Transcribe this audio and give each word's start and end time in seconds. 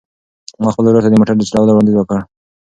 ما 0.61 0.69
خپل 0.73 0.85
ورور 0.87 1.03
ته 1.05 1.09
د 1.11 1.15
موټر 1.19 1.35
د 1.37 1.41
چلولو 1.49 1.71
وړاندیز 1.73 1.95
وکړ. 1.97 2.19